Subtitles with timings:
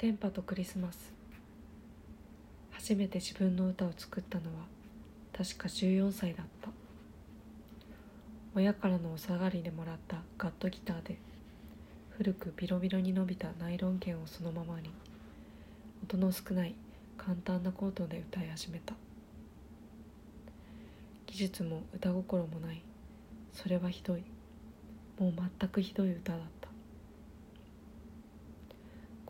[0.00, 1.12] 電波とクリスマス。
[2.70, 4.64] 初めて自分の歌を作ったのは
[5.36, 6.70] 確か14歳だった。
[8.54, 11.18] 親からのお下がりでもらったガットギターで
[12.16, 14.88] 古くビロビロに伸びたナイロン弦をそのままに
[16.02, 16.74] 音の少ない
[17.18, 18.94] 簡単なコードで歌い始めた。
[21.26, 22.80] 技術も歌心もない。
[23.52, 24.24] それはひどい。
[25.18, 26.59] もう全くひどい歌だった。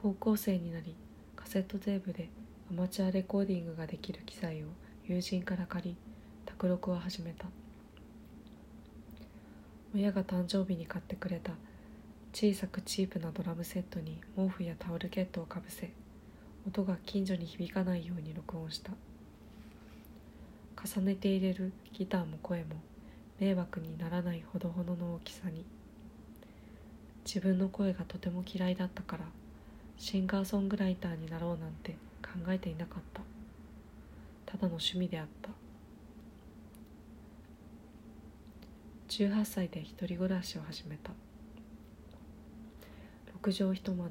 [0.00, 0.94] 高校生になり
[1.34, 2.28] カセットテープで
[2.70, 4.66] アマチュアレコーディングができる機材を
[5.04, 5.96] 友人から借り
[6.46, 7.46] 卓録を始めた。
[9.92, 11.50] 親が誕生日に買ってくれた
[12.32, 15.90] 小さくチープなドラムセットに毛布やタオルケットをかぶせ
[16.64, 18.92] 音が近所に響かないように録音した。
[20.80, 22.76] 重ねて入れるギターも声も
[23.40, 25.64] 迷惑にならないほどほどの大きさに。
[27.24, 29.24] 自分の声がとても嫌いだったから
[29.98, 33.20] シンガーソングライターになろうなんて考えていなかった。
[34.46, 35.50] ただの趣味であった。
[39.08, 41.10] 18歳で一人暮らしを始めた。
[43.42, 44.10] 6畳一間の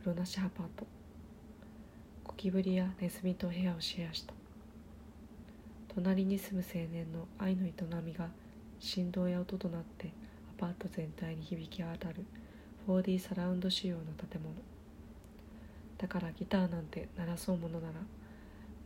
[0.00, 0.86] 風呂なしアパート。
[2.24, 4.34] ゴキブリやネズミと部屋をシェアした。
[5.94, 7.72] 隣に住む青年の愛の営
[8.04, 8.28] みが
[8.80, 10.12] 振動や音となって
[10.56, 12.24] アパート全体に響き渡る。
[12.88, 14.52] 4D サラウンド仕様の建物。
[15.98, 17.94] だからギターなんて鳴らそうものなら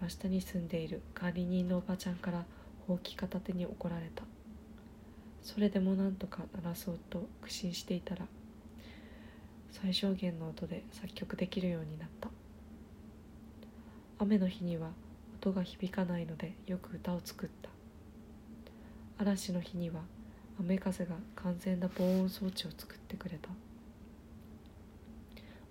[0.00, 2.44] 真下に住んでいる管理人のおばちゃんから
[2.88, 4.24] ほうき片手に怒られた。
[5.42, 8.26] それでもなんとか鳴らそうと苦心していたら
[9.70, 12.28] 最小限の音で作曲できるようになった。
[14.18, 14.90] 雨の日には
[15.40, 17.68] 音が響かないのでよく歌を作った。
[19.18, 20.00] 嵐の日には
[20.58, 23.48] 雨風が完全な防音装置を作ってくれた。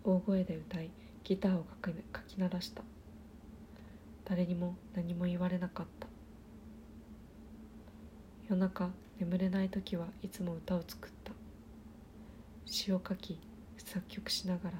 [0.03, 0.89] 大声で歌い
[1.23, 1.65] ギターを
[2.11, 2.83] かき鳴らした。
[4.25, 6.07] 誰にも何も言われなかった。
[8.49, 11.31] 夜中眠れない時はいつも歌を作った。
[12.65, 13.39] 詩を書き
[13.77, 14.77] 作曲しながら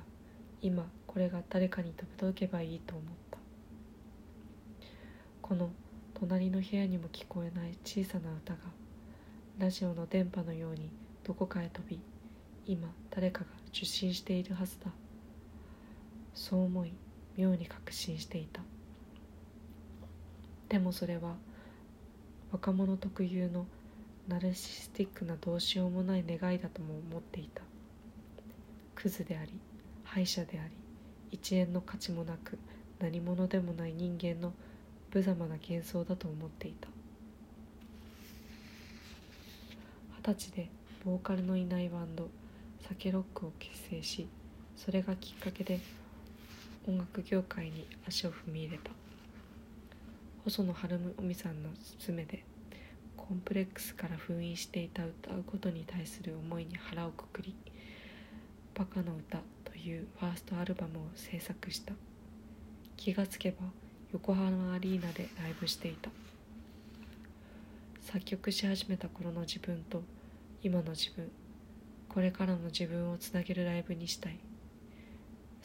[0.61, 3.37] 今これが誰かに届けばいいと思った。
[5.41, 5.69] この
[6.13, 8.59] 隣の部屋にも聞こえない小さな歌が
[9.57, 10.89] ラジオの電波のように
[11.23, 11.99] どこかへ飛び
[12.65, 14.91] 今誰かが受信しているはずだ。
[16.33, 16.93] そう思い
[17.37, 18.61] 妙に確信していた。
[20.69, 21.35] でもそれは
[22.51, 23.65] 若者特有の
[24.27, 27.61] ナルシスティックなどうしようもない願いだとも思っていた。
[28.95, 29.59] クズであり
[30.03, 30.71] 敗者であり
[31.31, 32.57] 一円の価値もなく
[32.99, 34.53] 何者でもない人間の
[35.13, 36.87] 無様な幻想だと思っていた。
[40.23, 40.69] 二十歳で
[41.03, 42.29] ボーカルのいないバンド
[42.87, 44.27] サケロックを結成し
[44.75, 45.79] それがきっかけで
[46.87, 48.89] 音楽業界に足を踏み入れた。
[50.43, 51.69] 細野晴臣さんの
[52.03, 52.43] 勧めで
[53.15, 57.53] コンプレックスから封印していた歌うことに対する思いに腹をくくり
[58.73, 61.93] 「バカの歌」というファーストアルバムを制作した。
[62.97, 63.57] 気がつけば
[64.11, 66.09] 横浜アリーナでライブしていた。
[68.01, 70.01] 作曲し始めた頃の自分と
[70.63, 71.29] 今の自分
[72.09, 74.50] これからの自分をつなげるライブにしたい。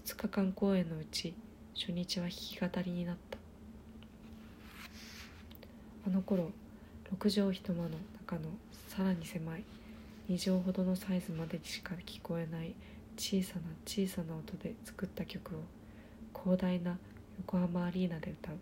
[0.06, 1.34] 2日間公演のうち
[1.75, 3.39] 初日は弾き語りになった。
[6.06, 6.53] あの頃
[7.12, 7.89] 6畳一間の
[8.21, 8.43] 中の
[8.87, 9.65] さらに狭い
[10.31, 12.77] 2畳ほどのサイズまでしか聞こえない
[13.16, 15.62] 小さな小さな音で作った曲を
[16.41, 16.99] 広大な
[17.39, 18.55] 横浜アリーナで歌う。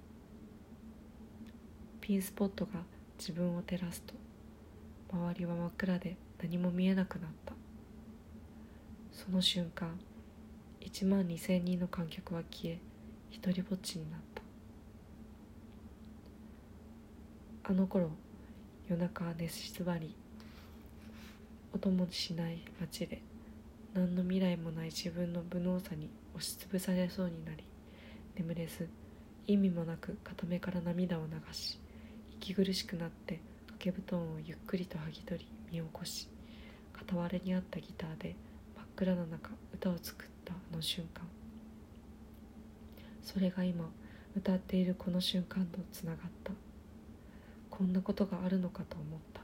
[2.01, 2.81] ピンスポットが
[3.19, 4.15] 自分を照らすと
[5.13, 7.53] 周りは真っ暗で何も見えなくなった。
[9.13, 9.91] その瞬間
[10.85, 12.79] 1万2,000人の観客は消え
[13.31, 14.43] 一りぼっちになった。
[17.67, 18.11] あの頃
[18.89, 20.15] 夜中寝静まり
[21.73, 23.23] 音もしない街で
[23.95, 27.65] 何の未来もない自分の無能さに押しつぶされそうになり
[28.37, 28.91] 眠れず
[29.47, 31.81] 意味もなく片目から涙を流し
[32.41, 36.29] 息苦しくなって掛け布団をゆっくりと剥ぎ取り身を起こし
[37.09, 38.37] 傍らにあったギターで
[38.77, 40.34] 真っ暗な中歌を作った。
[40.53, 41.23] あの瞬間。
[43.23, 43.89] それが今
[44.37, 46.53] 歌っているこの瞬間とつながった。
[47.71, 49.41] こんなことがあるのかと思った。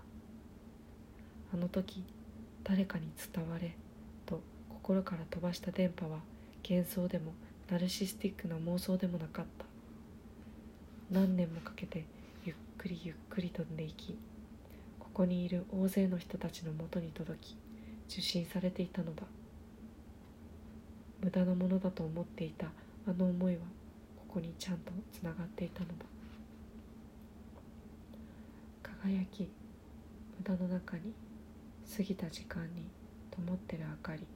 [1.53, 2.05] あの時
[2.63, 3.75] 誰かに伝われ
[4.27, 6.19] と心から飛ばした電波は
[6.69, 7.33] 幻想でも
[7.71, 9.65] ナルシスティックな妄想でもなかった。
[11.11, 12.05] 何年もかけて
[12.45, 14.17] ゆっくりゆっくり飛んでいき
[15.01, 17.57] ここにいる大勢の人たちのもとに届き
[18.09, 19.25] 受信されていたのだ。
[21.23, 22.67] 無駄なものだと思っていた。
[23.07, 23.63] あの思いは
[24.17, 25.95] ここにちゃんとつながっていたのだ。
[28.83, 29.51] 輝き
[30.39, 31.15] 無駄の中に
[31.97, 32.89] 過ぎた時間に
[33.31, 34.27] 灯ってる明かり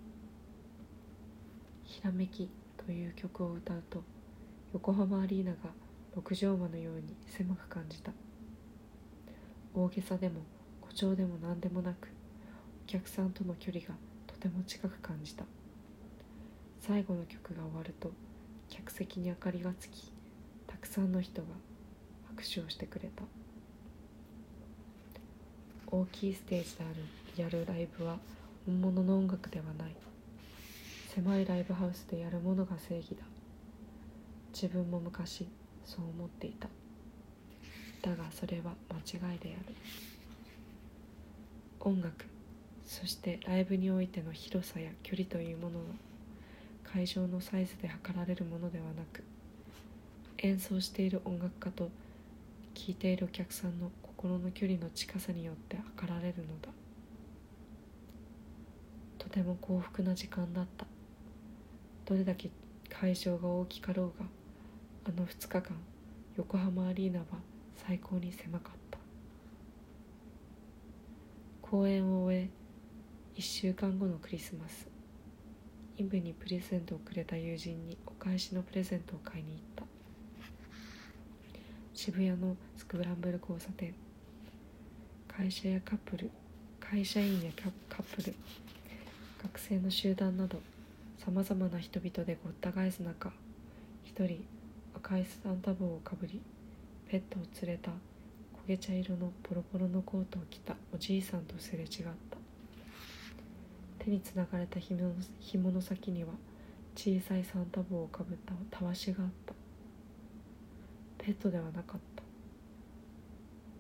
[1.85, 2.49] 「ひらめき」
[2.79, 4.03] という曲を歌うと
[4.73, 5.59] 横浜アリーナが
[6.17, 8.13] 六畳間のように狭く感じた。
[9.75, 10.41] 大げさでも
[10.83, 12.09] 誇張でも何でもなく
[12.85, 13.95] お客さんとの距離が
[14.27, 15.45] とても近く感じた。
[16.87, 18.13] 最後の曲が終わると
[18.69, 20.13] 客席に明かりがつき
[20.67, 21.49] たくさんの人が
[22.29, 23.23] 拍手をしてくれた。
[25.87, 28.19] 大きいステージであるやるライブは
[28.67, 29.97] 本物の音楽ではない。
[31.15, 33.25] 狭いライブハウスでやるものが正義だ。
[34.53, 35.49] 自分も昔
[35.87, 36.69] そう思っていた。
[38.03, 39.75] だがそれは間違いである。
[41.81, 42.27] 音楽
[42.85, 45.85] そしてライブにおいての広さや距離というものは
[46.93, 49.25] 会場のサイズで測られるものではなく
[50.39, 51.91] 演奏している音楽家と
[52.75, 56.69] 聴いているお客さんの心の距離の近さによって測られるのだ。
[59.19, 60.87] とても幸福な時間だった。
[62.05, 62.51] どれだけ
[62.91, 64.27] 会場が大きかろうが
[65.07, 65.77] あの2日間
[66.37, 67.27] 横浜アリーナは
[67.75, 68.99] 最高に狭かった。
[71.63, 72.51] 公演を終え
[73.37, 74.94] 1週間後のクリスマス。
[75.97, 79.85] イブにプレゼントをくれた友人にお返しのプレゼントを買いに行った。
[81.95, 83.95] 渋谷のスクランブル交差点。
[85.37, 86.31] 会社やカップル
[86.79, 87.69] 会社員やカ
[87.99, 88.35] ップル
[89.43, 90.61] 学生の集団など
[91.19, 93.33] さまざまな人々でごった返す中
[94.05, 94.45] 一人
[94.95, 96.41] 赤いサンタ帽をかぶり
[97.09, 97.91] ペットを連れた
[98.65, 101.89] 焦げ茶色のポロポロのコートを着たおじいさんとすれ違っ
[102.31, 102.44] た。
[104.05, 106.31] 手につながれた紐の紐の先には
[106.95, 108.39] 小さいサンタ帽をかぶっ
[108.71, 109.55] たたわしがあった。
[111.17, 112.23] ペットではなかった。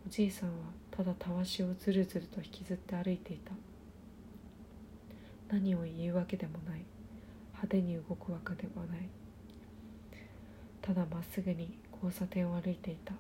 [0.07, 0.55] おじいさんは
[0.91, 3.53] ただたわしをずるずると引きずって歩いていた。
[5.51, 6.81] 何を言うわけでもない。
[7.49, 9.07] 派手に動くわけではない。
[10.81, 13.13] ただまっすぐに交差点を歩いていた。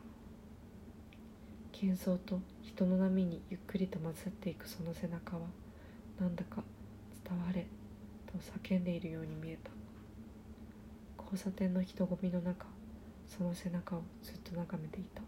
[1.70, 5.42] 喧騒と人の波にゆっくりと混ざっていくその背中は
[6.18, 6.62] なんだか
[7.28, 7.66] 伝われ
[8.26, 9.70] と叫んでいるように見えた。
[11.18, 12.66] 交差点の人混みの中
[13.26, 15.22] その背中をずっと眺めていた。